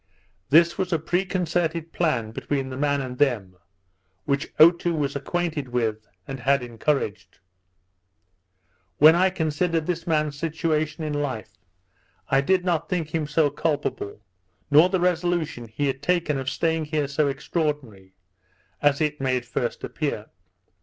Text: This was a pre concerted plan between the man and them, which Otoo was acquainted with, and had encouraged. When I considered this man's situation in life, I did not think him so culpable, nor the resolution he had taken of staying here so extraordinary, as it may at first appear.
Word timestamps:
This 0.49 0.79
was 0.79 0.91
a 0.91 0.97
pre 0.97 1.25
concerted 1.25 1.93
plan 1.93 2.31
between 2.31 2.69
the 2.71 2.75
man 2.75 3.01
and 3.01 3.19
them, 3.19 3.55
which 4.25 4.51
Otoo 4.59 4.95
was 4.95 5.15
acquainted 5.15 5.67
with, 5.67 6.07
and 6.27 6.39
had 6.39 6.63
encouraged. 6.63 7.37
When 8.97 9.13
I 9.15 9.29
considered 9.29 9.85
this 9.85 10.07
man's 10.07 10.39
situation 10.39 11.03
in 11.03 11.13
life, 11.13 11.51
I 12.29 12.41
did 12.41 12.65
not 12.65 12.89
think 12.89 13.09
him 13.13 13.27
so 13.27 13.51
culpable, 13.51 14.19
nor 14.71 14.89
the 14.89 14.99
resolution 14.99 15.67
he 15.67 15.85
had 15.85 16.01
taken 16.01 16.39
of 16.39 16.49
staying 16.49 16.85
here 16.85 17.07
so 17.07 17.27
extraordinary, 17.27 18.15
as 18.81 19.01
it 19.01 19.21
may 19.21 19.37
at 19.37 19.45
first 19.45 19.83
appear. 19.83 20.31